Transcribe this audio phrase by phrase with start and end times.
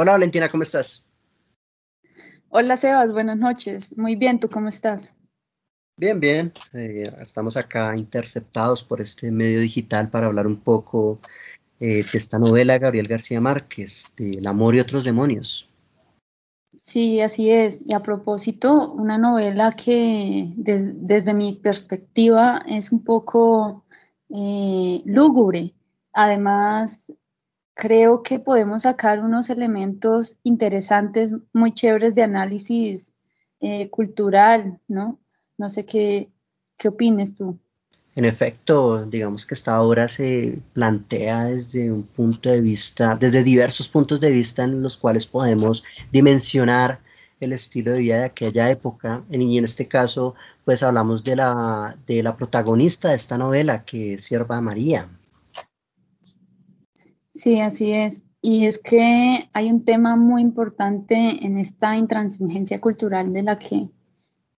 [0.00, 1.04] Hola Valentina, ¿cómo estás?
[2.50, 3.98] Hola Sebas, buenas noches.
[3.98, 5.16] Muy bien, ¿tú cómo estás?
[5.96, 6.52] Bien, bien.
[6.72, 11.18] Eh, estamos acá interceptados por este medio digital para hablar un poco
[11.80, 15.68] eh, de esta novela de Gabriel García Márquez, de El amor y otros demonios.
[16.70, 17.82] Sí, así es.
[17.84, 23.84] Y a propósito, una novela que desde mi perspectiva es un poco
[24.28, 25.74] eh, lúgubre.
[26.12, 27.12] Además,
[27.78, 33.14] creo que podemos sacar unos elementos interesantes, muy chéveres de análisis
[33.60, 35.20] eh, cultural, ¿no?
[35.56, 36.28] No sé qué,
[36.76, 37.56] qué opines tú.
[38.16, 43.88] En efecto, digamos que esta obra se plantea desde un punto de vista, desde diversos
[43.88, 47.00] puntos de vista en los cuales podemos dimensionar
[47.38, 49.22] el estilo de vida de aquella época.
[49.30, 50.34] Y en este caso,
[50.64, 55.08] pues hablamos de la, de la protagonista de esta novela, que es Sierva María.
[57.38, 58.26] Sí, así es.
[58.42, 61.14] Y es que hay un tema muy importante
[61.46, 63.90] en esta intransigencia cultural de la que,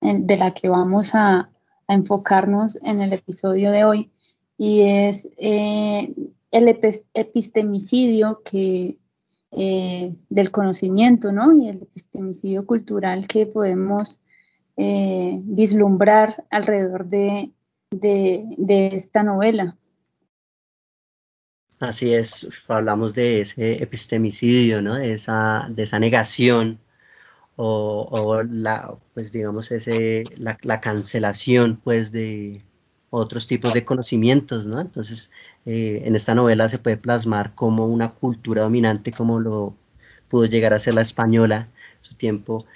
[0.00, 1.50] de la que vamos a,
[1.88, 4.12] enfocarnos en el episodio de hoy,
[4.56, 6.14] y es eh,
[6.52, 8.96] el epistemicidio que,
[9.50, 11.52] eh, del conocimiento, ¿no?
[11.52, 14.20] Y el epistemicidio cultural que podemos
[14.76, 17.52] eh, vislumbrar alrededor de,
[17.90, 19.76] de esta novela.
[21.80, 24.96] Así es, hablamos de ese epistemicidio, ¿no?
[24.96, 26.78] De esa, de esa negación
[27.56, 32.64] o, la, pues digamos, ese, la, cancelación, pues, de
[33.10, 34.80] otros tipos de conocimientos, ¿no?
[34.80, 35.30] Entonces,
[35.66, 39.76] eh, en esta novela se puede plasmar como una cultura dominante, como lo
[40.28, 41.68] pudo llegar a ser la española,
[42.02, 42.66] su tiempo,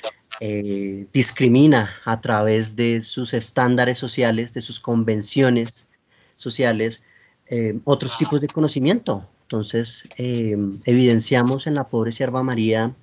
[0.40, 5.86] eh, discrimina a través de sus estándares sociales, de sus convenciones
[6.36, 7.02] sociales,
[7.46, 9.28] eh, otros tipos de conocimiento.
[9.42, 12.94] Entonces, eh, evidenciamos en la pobre sierva María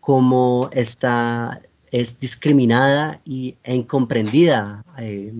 [0.00, 5.32] cómo está, es discriminada y, e incomprendida eh,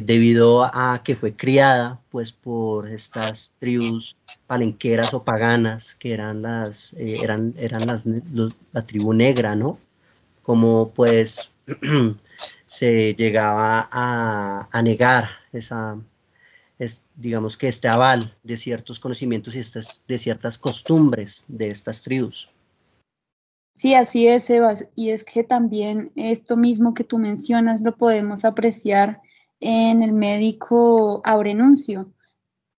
[0.00, 4.16] debido a que fue criada pues, por estas tribus
[4.46, 8.04] palenqueras o paganas que eran, las, eran, eran las,
[8.72, 9.78] la tribu negra, ¿no?
[10.42, 11.50] Como pues
[12.66, 15.96] se llegaba a, a negar esa,
[17.16, 22.50] digamos que este aval de ciertos conocimientos y estas, de ciertas costumbres de estas tribus.
[23.74, 24.88] Sí, así es, Sebas.
[24.94, 29.22] Y es que también esto mismo que tú mencionas lo podemos apreciar
[29.60, 32.12] en el médico Aurenuncio,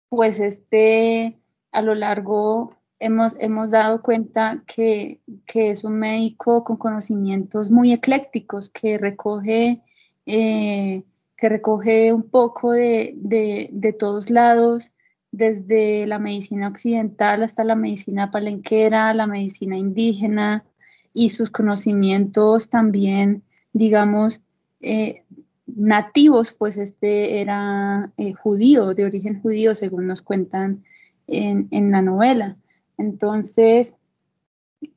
[0.09, 1.41] pues este
[1.73, 7.93] a lo largo hemos, hemos dado cuenta que, que es un médico con conocimientos muy
[7.93, 9.83] eclécticos, que recoge
[10.27, 11.03] eh,
[11.37, 14.93] que recoge un poco de, de, todos lados,
[15.33, 20.65] desde la medicina occidental hasta la medicina palenquera, la medicina indígena
[21.13, 23.43] y sus conocimientos también,
[23.73, 24.41] digamos,
[24.81, 25.25] eh,
[25.67, 30.85] nativos, pues este era eh, judío, de origen judío, según nos cuentan
[31.27, 32.57] en, en la novela.
[32.97, 33.97] Entonces,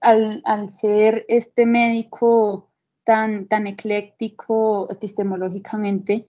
[0.02, 2.67] al, al, ser este médico
[3.08, 6.28] tan, ecléctico epistemológicamente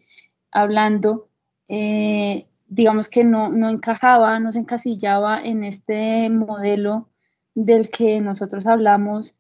[0.53, 1.29] hablando,
[1.67, 7.09] eh, digamos que no, encajaba, no se encasillaba en este modelo
[7.57, 9.35] del que nosotros hablamos,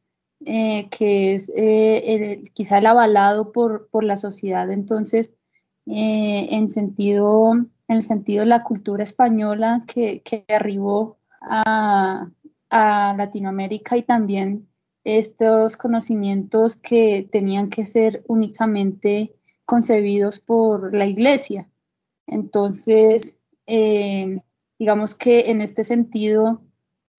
[0.44, 4.68] eh, que es eh, quizá el avalado por, la sociedad.
[4.72, 5.34] Entonces,
[5.86, 12.30] en, sentido, en el sentido de la cultura española que, arribó a,
[12.70, 14.67] a Latinoamérica y también
[15.04, 21.68] estos conocimientos que tenían que ser únicamente concebidos por la iglesia.
[22.26, 24.40] Entonces, eh,
[24.78, 26.62] digamos que en este sentido,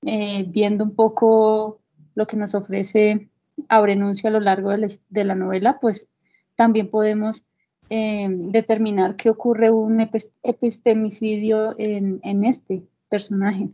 [0.04, 1.82] eh, viendo un poco
[2.16, 3.30] lo que nos ofrece
[3.68, 6.12] Abrenuncio a lo largo de la, novela, pues
[6.56, 7.44] también podemos
[7.90, 10.00] eh, determinar que ocurre un
[10.44, 13.70] epistemicidio en, en este personaje.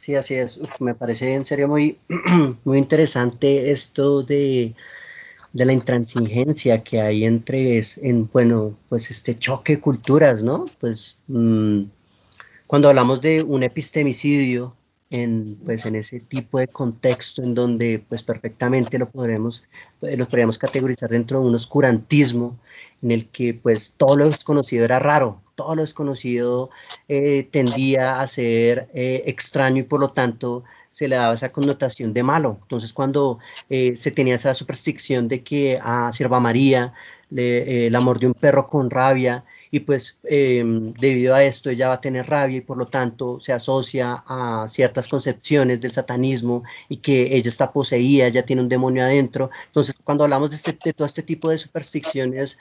[0.00, 0.58] Sí, así es.
[0.80, 1.98] me parece en serio muy,
[2.64, 4.74] muy interesante esto de,
[5.52, 10.64] la intransigencia que hay entre, en, bueno, pues este choque de culturas, ¿no?
[10.80, 11.82] Pues mm,
[12.66, 14.74] cuando hablamos de un epistemicidio,
[15.10, 19.64] en, pues, en ese tipo de contexto en donde pues perfectamente lo podremos,
[20.02, 22.58] eh, podríamos categorizar dentro de un oscurantismo
[23.02, 26.70] en el que pues todo lo desconocido era raro, todo lo desconocido
[27.08, 32.12] eh, tendía a ser eh, extraño y por lo tanto se le daba esa connotación
[32.12, 32.58] de malo.
[32.62, 36.92] Entonces cuando se tenía esa superstición de que a Sierva María
[37.30, 41.94] le, la mordió un perro con rabia y pues em, debido a esto ella va
[41.94, 46.98] a tener rabia y por lo tanto se asocia a ciertas concepciones del satanismo y
[46.98, 49.50] que ella está poseída, ya tiene un demonio adentro.
[49.66, 52.58] Entonces, cuando hablamos de, este, de todo este tipo de supersticiones,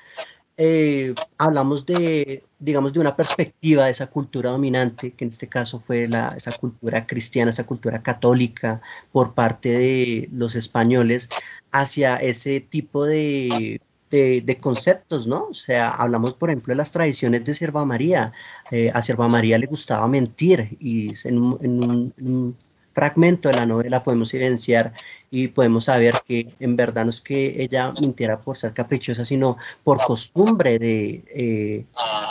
[0.62, 5.80] eh, hablamos de, digamos, de una perspectiva de esa cultura dominante, que en este caso
[5.80, 11.30] fue la, esa cultura cristiana, esa cultura católica por parte de los españoles,
[11.72, 13.80] hacia ese tipo de,
[14.10, 15.46] de, conceptos, ¿no?
[15.46, 18.34] O sea, hablamos, por ejemplo, de las tradiciones de Sierva María.
[18.72, 22.56] Eh, a Sierva María le gustaba mentir y en un,
[22.92, 24.92] fragmento de la novela podemos evidenciar
[25.32, 29.58] y podemos saber que en verdad no es que ella mintiera por ser caprichosa, sino
[29.84, 31.24] por costumbre de,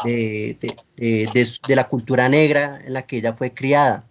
[0.05, 4.08] eh, de, la cultura negra en la que ella fue criada.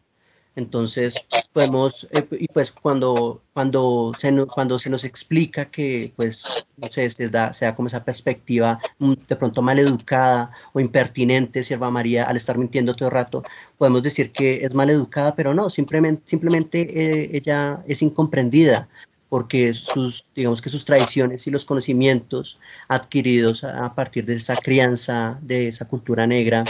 [0.58, 1.14] Entonces,
[1.54, 7.12] podemos, eh, y pues cuando, cuando, se, cuando se nos explica que, pues, no sé,
[7.12, 12.24] se da, se da como esa perspectiva mm, de pronto maleducada o impertinente, Sierva María,
[12.24, 13.44] al estar mintiendo todo el rato,
[13.78, 18.90] podemos decir que es maleducada, pero no, simplemente, simplemente eh, ella es incomprendida
[19.30, 25.38] porque sus, digamos que sus tradiciones y los conocimientos adquiridos a partir de esa crianza,
[25.42, 26.64] de esa cultura negra,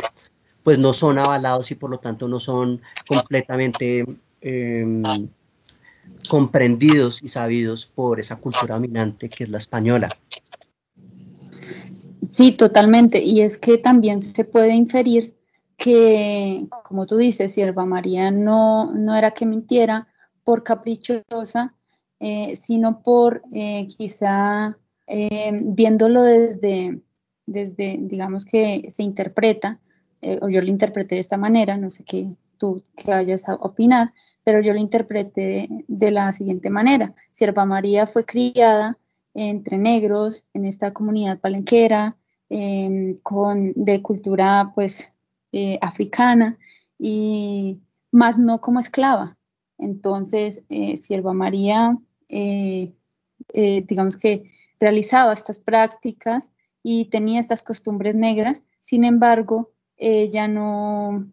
[0.68, 4.04] pues no son avalados y por lo tanto no son completamente
[4.42, 5.02] em,
[6.28, 10.10] comprendidos y sabidos por esa cultura dominante que es la española.
[12.28, 13.24] Sí, totalmente.
[13.24, 15.38] Y es que también se puede inferir
[15.78, 20.10] que, como tú dices, Sierva María no, no era que mintiera
[20.44, 21.76] por caprichosa,
[22.20, 27.00] eh, sino por eh, quizá em, viéndolo desde,
[27.46, 29.80] desde, digamos que se interpreta
[30.22, 33.56] eh, o yo lo interpreté de esta manera, no sé qué tú que vayas a
[33.56, 37.14] opinar, pero yo lo interpreté de la siguiente manera.
[37.32, 38.98] Sierva María fue criada
[39.34, 42.18] entre negros en esta comunidad palenquera,
[42.50, 45.14] em, con, de cultura pues
[45.52, 46.58] eh, africana,
[46.98, 47.82] y
[48.12, 49.38] más no como esclava.
[49.78, 51.98] Entonces, eh, Sierva María,
[53.54, 54.44] digamos que
[54.80, 61.28] realizaba estas prácticas y tenía estas costumbres negras, sin embargo, ella no,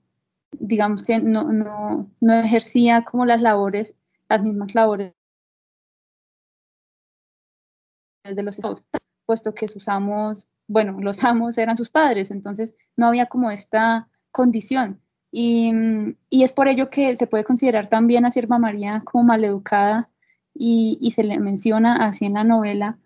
[0.52, 3.94] digamos que no, no, no ejercía como las labores,
[4.28, 5.14] las mismas labores
[8.25, 8.82] de los estados,
[9.26, 14.08] puesto que sus amos, bueno, los amos eran sus padres, entonces no había como esta
[14.31, 15.00] condición.
[15.31, 15.72] Y,
[16.31, 20.11] y es por ello que se puede considerar también a Sierva María como maleducada
[20.55, 22.99] y, y se le menciona así en la novela,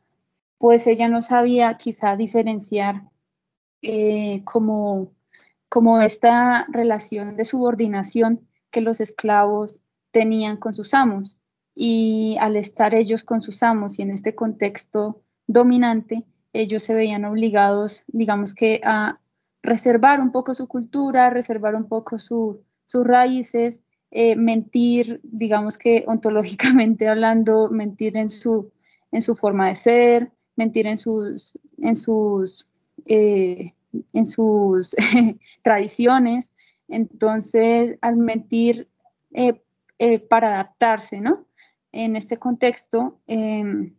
[0.59, 3.09] pues ella no sabía quizá diferenciar
[3.83, 5.13] eh, como
[5.69, 11.37] como esta relación de subordinación que los esclavos tenían con sus amos.
[11.75, 17.25] Y al estar ellos con sus amos y en este contexto dominante, ellos se veían
[17.25, 19.21] obligados, digamos que, a
[19.63, 22.59] reservar un poco su cultura, reservar un poco sus
[22.93, 28.73] raíces, eh, mentir, digamos que ontológicamente hablando, mentir en su,
[29.13, 32.69] en su forma de ser, mentir en sus, en sus
[33.05, 33.75] eh,
[34.13, 34.95] en sus
[35.63, 36.53] tradiciones.
[36.89, 38.89] Entonces, al mentir
[39.33, 39.63] eh,
[39.99, 41.47] eh, para adaptarse, ¿no?
[41.93, 43.95] En este contexto, em,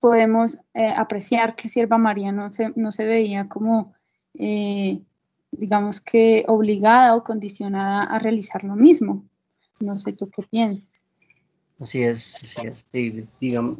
[0.00, 3.94] podemos eh, apreciar que Sierva María no se, no se veía como,
[5.52, 9.24] digamos que, obligada o condicionada a realizar lo mismo.
[9.80, 11.09] No sé tú qué piensas.
[11.80, 13.26] Así es, así es, sí,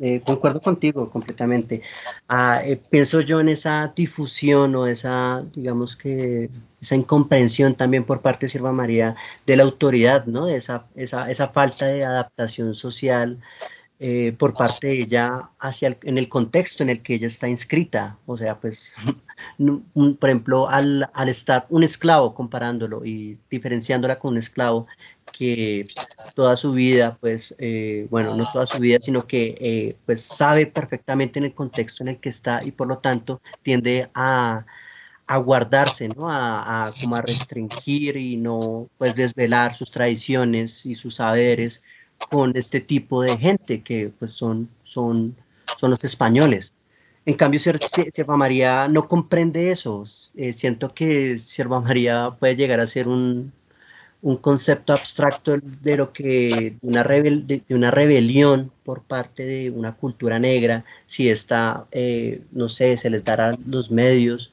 [0.00, 1.82] eh, concuerdo contigo completamente.
[2.28, 6.48] Ah, eh, pienso yo en esa difusión o esa, digamos que,
[6.80, 10.48] esa incomprensión también por parte de Sierva María de la autoridad, ¿no?
[10.48, 13.38] Esa, esa, esa falta de adaptación social
[14.02, 18.16] eh, por parte de ella hacia en el contexto en el que ella está inscrita.
[18.24, 18.94] O sea, pues,
[20.18, 24.86] por ejemplo, al, al estar un esclavo comparándolo y diferenciándola con un esclavo,
[25.32, 25.86] que
[26.34, 30.66] toda su vida, pues, eh, bueno, no toda su vida, sino que eh, pues sabe
[30.66, 34.64] perfectamente en el contexto en el que está y por lo tanto tiende a,
[35.26, 36.30] a guardarse, ¿no?
[36.30, 41.82] A, a, como a restringir y no pues desvelar sus tradiciones y sus saberes
[42.28, 45.36] con este tipo de gente que pues son, son,
[45.78, 46.72] son los españoles.
[47.26, 50.04] En cambio, Sierva María no comprende eso.
[50.36, 53.52] Eh, siento que Sierva María puede llegar a ser un,
[54.22, 59.96] un concepto abstracto de lo que una, rebel, de, una rebelión por parte de una
[59.96, 64.52] cultura negra, si está, eh, no sé, se les dará los medios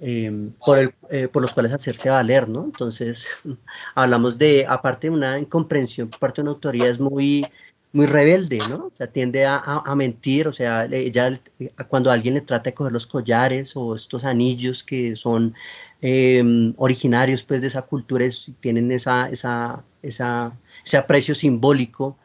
[0.00, 2.64] eh, por, el, eh, por, los cuales hacerse valer, ¿no?
[2.64, 3.28] Entonces,
[3.94, 7.44] hablamos de, aparte de una incomprensión parte de una autoridad, es muy,
[7.92, 8.86] muy rebelde, ¿no?
[8.86, 11.40] O sea, tiende a, a, mentir, o sea, ella
[11.88, 15.54] cuando alguien le trata de coger los collares o estos anillos que son
[16.02, 18.26] em, originarios pues de esa cultura,
[18.60, 20.52] tienen esa, esa, esa,
[20.84, 22.18] ese aprecio simbólico,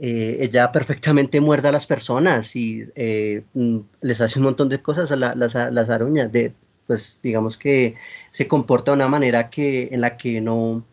[0.00, 4.82] eh, ella perfectamente muerde a las personas y eh, mm, les hace un montón de
[4.82, 6.54] cosas a las, las aruñas, de,
[6.86, 7.96] pues digamos que
[8.32, 10.84] se comporta de una manera que, en la que no,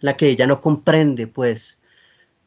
[0.00, 1.78] la que ella no comprende, pues,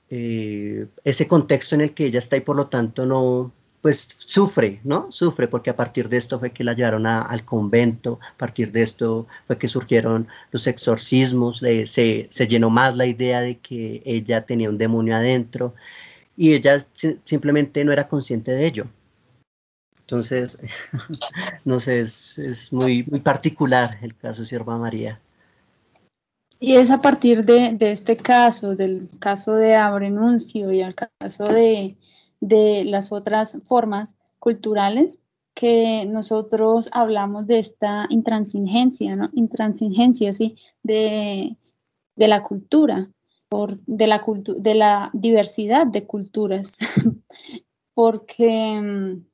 [0.10, 3.52] eh, ese contexto en el que ella está y por lo tanto no,
[3.82, 5.12] pues sufre, ¿no?
[5.12, 8.82] Sufre porque a partir de esto fue que la llevaron al convento, a partir de
[8.82, 11.86] esto fue que surgieron los exorcismos, se,
[12.30, 15.76] se, llenó más la idea de que ella tenía un demonio adentro
[16.36, 16.86] y ella
[17.26, 18.88] simplemente no era consciente de ello.
[20.10, 20.58] Entonces,
[21.66, 25.22] no sé, es, es, muy, muy particular el caso Sierva María.
[26.60, 31.44] Y es a partir de, de este caso, del caso de Abrenuncio y el caso
[31.44, 31.96] de,
[32.40, 35.20] de las otras formas culturales
[35.54, 39.30] que nosotros hablamos de esta intransigencia, ¿no?
[39.34, 41.56] Intransigencia, sí, de,
[42.16, 43.12] de la cultura,
[43.48, 44.24] por, de, la
[44.58, 46.80] de la diversidad de culturas,
[47.94, 49.29] porque mm,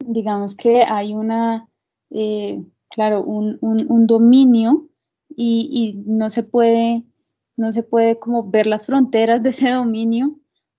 [0.00, 1.68] digamos que hay una,
[2.10, 4.88] eh, claro, un, un, dominio
[5.36, 7.04] y, no se puede,
[7.56, 10.36] no se puede como ver las fronteras de ese dominio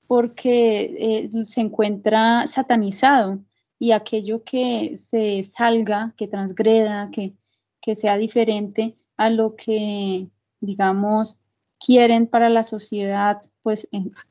[0.08, 3.40] porque eh, se encuentra satanizado
[3.80, 7.34] y aquello que se salga, que transgreda, que,
[7.82, 10.28] que sea diferente a lo que,
[10.60, 11.38] digamos,
[11.84, 13.88] quieren para la sociedad, pues,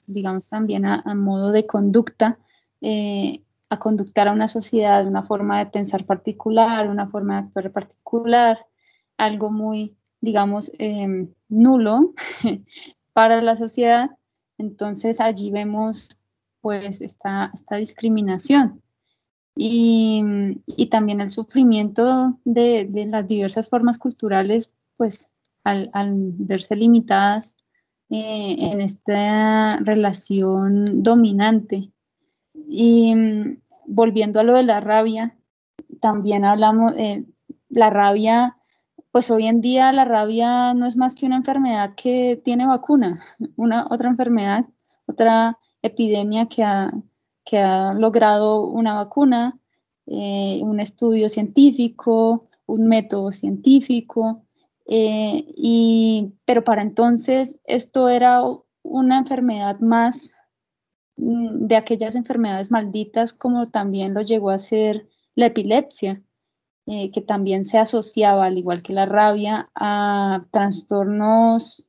[0.07, 2.39] digamos, también a, modo de conducta,
[2.81, 7.73] eh, a conductar a una sociedad, una forma de pensar particular, una forma de actuar
[7.73, 8.67] particular,
[9.17, 12.13] algo muy, digamos, em, nulo
[13.13, 14.11] para la sociedad,
[14.59, 16.09] entonces allí vemos
[16.61, 18.83] pues esta, esta discriminación
[19.57, 25.33] y, también el sufrimiento de, las diversas formas culturales pues
[25.65, 25.91] al,
[26.39, 27.57] verse limitadas
[28.09, 31.91] eh, en esta relación dominante.
[32.73, 33.15] Y
[33.87, 35.37] volviendo a lo de la rabia,
[36.01, 37.27] también hablamos, eh,
[37.69, 38.57] la rabia
[39.13, 43.21] pues hoy en día la rabia no es más que una enfermedad que tiene vacuna,
[43.57, 44.67] una otra enfermedad,
[45.07, 46.93] otra epidemia que ha,
[47.45, 49.59] que ha logrado una vacuna,
[50.07, 54.45] eh, un estudio científico, un método científico,
[54.87, 58.43] eh, y, pero para entonces esto era
[58.83, 60.40] una enfermedad más mm,
[61.23, 66.23] de aquellas enfermedades malditas como también lo llegó a ser la epilepsia.
[66.87, 71.87] Eh, que también se asociaba, al igual que la rabia, a trastornos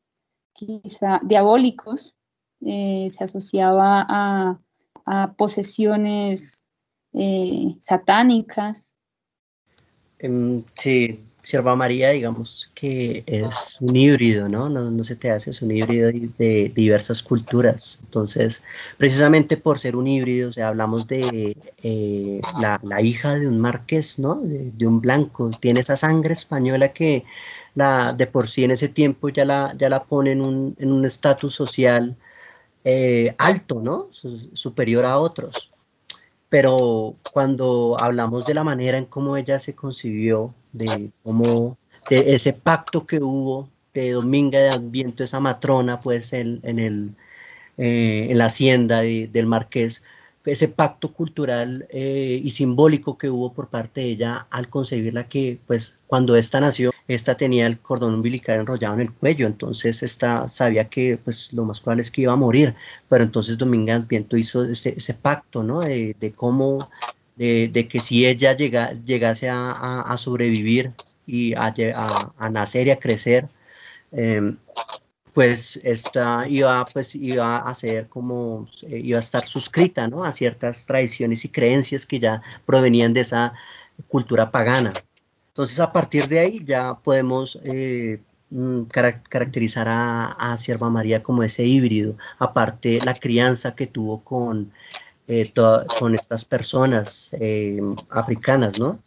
[0.53, 2.15] quizá diabólicos,
[2.59, 4.59] eh, se asociaba a,
[5.37, 6.67] posesiones
[7.13, 8.97] eh, satánicas.
[10.19, 14.69] Em, sí, Sierva María, digamos que es un híbrido, ¿no?
[14.69, 17.99] No, se te hace, es un híbrido de diversas culturas.
[18.03, 18.61] Entonces,
[18.97, 24.19] precisamente por ser un híbrido, o sea, hablamos de eh, la, hija de un marqués,
[24.19, 24.35] ¿no?
[24.35, 27.23] De, un blanco, tiene esa sangre española que
[27.75, 31.55] la, de por sí en ese tiempo ya la, ya la pone en un estatus
[31.55, 32.15] social
[32.83, 34.09] eh, alto, ¿no?
[34.53, 35.71] Superior a otros
[36.51, 41.77] pero cuando hablamos de la manera en cómo ella se concibió, de cómo,
[42.09, 47.15] de ese pacto que hubo de Dominga de Adviento, esa matrona, pues en, en el,
[47.77, 50.01] eh, en la hacienda del marqués,
[50.45, 55.59] ese pacto cultural eh, y simbólico que hubo por parte de ella al concebirla que,
[55.67, 60.49] pues, cuando esta nació, esta tenía el cordón umbilical enrollado en el cuello, entonces esta
[60.49, 62.75] sabía que, pues, lo más probable es que iba a morir,
[63.07, 65.81] pero entonces Dominga Viento hizo ese, pacto, ¿no?
[65.81, 66.89] De, de cómo,
[67.35, 70.91] de, que si ella llega, llegase a, a, sobrevivir
[71.25, 71.73] y a,
[72.37, 73.47] a, nacer y a crecer,
[74.11, 74.55] eh,
[75.33, 80.23] pues esta iba, pues iba a ser como, eh, iba a estar suscrita, ¿no?
[80.23, 83.53] A ciertas tradiciones y creencias que ya provenían de esa
[84.07, 84.93] cultura pagana.
[85.49, 88.83] Entonces, a partir de ahí ya podemos eh, mm,
[89.29, 94.71] caracterizar a, a Sierva María como ese híbrido, aparte la crianza que tuvo con,
[95.27, 95.53] eh,
[95.99, 97.31] con estas personas
[98.09, 98.99] africanas, ¿no?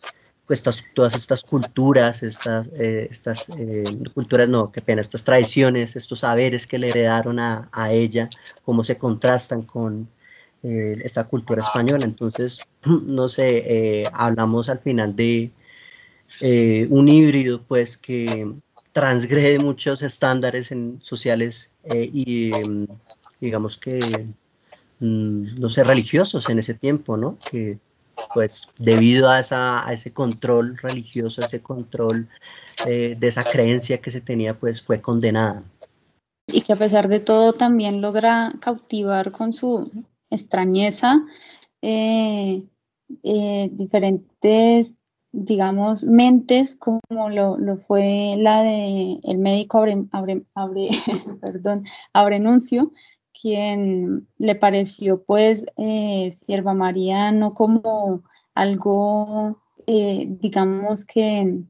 [0.47, 0.62] Pues,
[0.94, 6.66] todas estas culturas, estas, eh, estas eh, culturas, no, qué pena, estas tradiciones, estos saberes
[6.66, 8.28] que le heredaron a, a ella,
[8.62, 10.06] cómo se contrastan con
[10.62, 12.04] eh, esta cultura española.
[12.04, 15.50] Entonces, no sé, hablamos al final de
[16.90, 18.47] un híbrido, pues, que
[18.92, 22.50] transgrede muchos estándares sociales y
[23.40, 23.99] digamos que
[25.04, 27.38] no sé, religiosos en ese tiempo, ¿no?
[27.50, 27.78] Que
[28.32, 29.40] pues debido a,
[29.92, 32.28] ese control religioso, ese control
[32.87, 35.64] eh, de esa creencia que se tenía, pues fue condenada.
[36.46, 39.90] Y que a pesar de todo también logra cautivar con su
[40.30, 41.25] extrañeza
[41.80, 42.64] eh,
[43.23, 49.78] eh, diferentes, digamos, mentes, como lo, fue la de el médico
[50.12, 50.88] Abre, Abre,
[51.40, 52.92] perdón, Abrenuncio,
[53.44, 58.22] quien le pareció pues eh, Sierva María no como
[58.54, 61.60] algo, eh, digamos que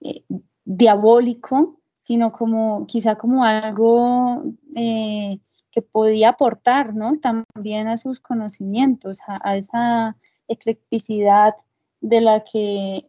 [0.00, 0.24] eh,
[0.64, 4.44] diabólico, sino como quizá como algo
[4.74, 7.18] que podía aportar ¿no?
[7.20, 10.16] también a sus conocimientos, a, esa
[10.48, 11.54] eclecticidad
[12.00, 13.06] de la que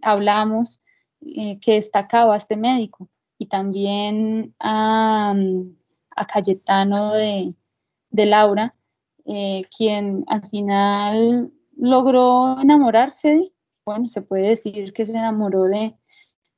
[0.00, 0.78] hablamos,
[1.20, 5.34] que destacaba este médico, y también a
[6.16, 7.54] a Cayetano de,
[8.10, 8.74] Laura,
[9.26, 13.52] eh, quien al final logró enamorarse,
[13.84, 15.94] bueno, se puede decir que se enamoró de,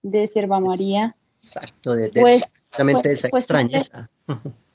[0.03, 1.17] de Sierva María.
[1.37, 2.45] Exacto, de, pues,
[2.77, 4.11] pues, esa pues, extrañeza.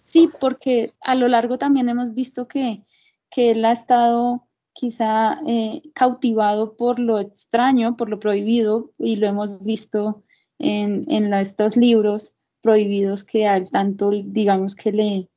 [0.05, 2.83] Sí, porque a lo largo también hemos visto que,
[3.31, 9.27] que él ha estado quizá eh, cautivado por lo extraño, por lo prohibido, y lo
[9.27, 10.23] hemos visto
[10.59, 15.29] en, en estos libros prohibidos que al tanto, digamos, que le,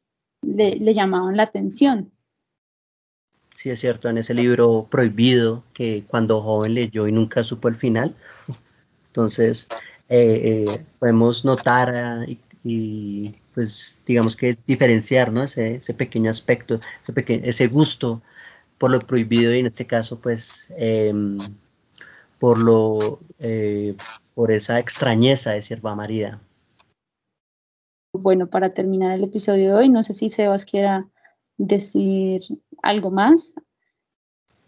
[0.43, 2.13] le, llamaban la atención.
[3.55, 7.75] Sí, es cierto, en ese libro prohibido que cuando joven leyó y nunca supo el
[7.75, 8.15] final.
[9.09, 9.67] Entonces,
[10.09, 12.27] eh, eh, podemos notar ah,
[12.63, 15.43] y, pues digamos que diferenciar ¿no?
[15.43, 18.23] ese, ese pequeño aspecto, ese, ese gusto
[18.79, 21.39] por lo prohibido y en este caso pues em,
[22.39, 23.97] por, lo, eh,
[24.35, 26.41] por esa extrañeza de Sierva María
[28.27, 31.07] bueno, para terminar el episodio de hoy, no sé si Sebas quiera
[31.59, 32.43] decir
[32.83, 33.55] algo más.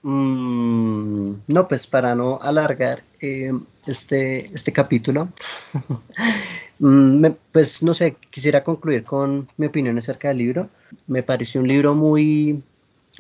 [0.03, 3.51] Mm, no, pues para no alargar eh,
[3.85, 5.31] este, este capítulo,
[6.79, 10.69] mm, pues no sé, quisiera concluir con mi opinión acerca del libro.
[11.09, 12.63] Me pareció un libro muy,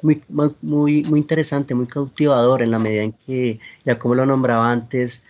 [0.03, 0.23] muy,
[0.63, 5.21] muy, muy interesante, muy cautivador en la medida en que, ya como lo nombraba antes,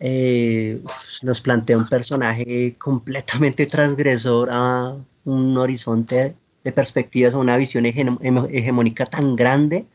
[0.00, 0.80] eh,
[1.22, 6.34] nos plantea un personaje completamente transgresor a un horizonte
[6.64, 9.86] de perspectivas, a una visión hegemónica tan grande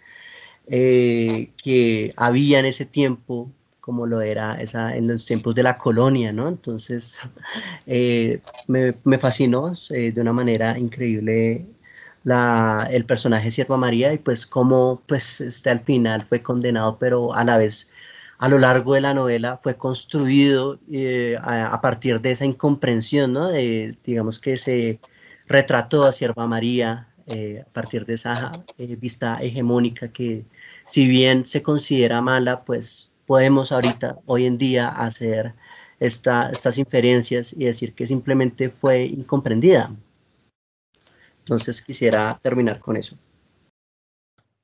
[0.68, 5.78] eh, que había en ese tiempo como lo era esa, en los tiempos de la
[5.78, 6.50] colonia, ¿no?
[6.50, 7.22] Entonces,
[7.88, 11.65] eh, me, fascinó de una manera increíble
[12.89, 17.44] el personaje Sierva María y pues cómo pues este, al final fue condenado, pero a
[17.44, 17.88] la vez
[18.38, 23.50] a lo largo de la novela fue construido eh, a, partir de esa incomprensión, ¿no?
[23.50, 25.00] De, digamos que se
[25.48, 30.45] retrató a Sierva María eh, a partir de esa eh, vista hegemónica que
[30.86, 35.54] si bien se considera mala, pues podemos ahorita, hoy en día, hacer
[36.00, 39.95] estas inferencias y decir que simplemente fue incomprendida.
[41.39, 43.17] Entonces quisiera terminar con eso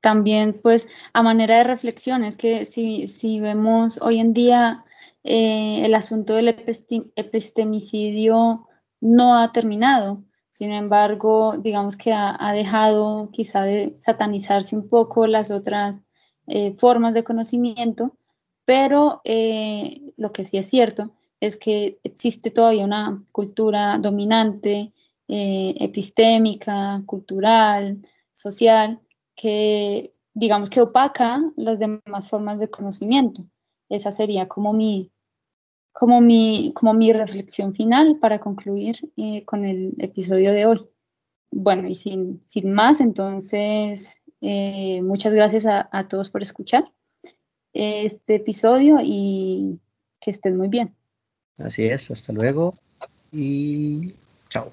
[0.02, 4.84] también pues a manera de reflexión es que si, si vemos hoy en día
[5.22, 8.68] eh, el asunto del epistemicidio
[9.00, 15.52] no ha terminado, sin embargo digamos que ha, dejado quizá de satanizarse un poco las
[15.52, 16.00] otras
[16.48, 18.16] eh, formas de conocimiento,
[18.64, 24.92] pero eh, lo que sí es cierto es que existe todavía una cultura dominante,
[25.28, 28.02] epistémica, cultural,
[28.34, 29.00] social,
[29.42, 33.44] que digamos que opaca las demás formas de conocimiento.
[33.88, 35.10] Esa sería como mi,
[35.92, 40.88] como mi, como mi reflexión final para concluir eh, con el episodio de hoy.
[41.50, 46.90] Bueno, y sin, sin más, entonces, eh, muchas gracias a, a todos por escuchar
[47.72, 49.80] este episodio y
[50.20, 50.94] que estén muy bien.
[51.58, 52.74] Así es, hasta luego
[53.32, 54.14] y
[54.50, 54.70] chao.